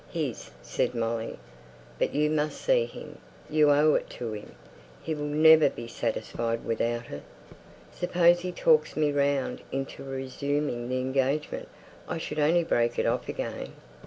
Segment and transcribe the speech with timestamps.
[0.09, 1.37] "His," said Molly.
[1.99, 3.19] "But you must see him;
[3.51, 4.55] you owe it to him.
[5.03, 7.21] He will never be satisfied without it."
[7.93, 11.67] "Suppose he talks me round into resuming the engagement?
[12.07, 13.73] I should only break it off again."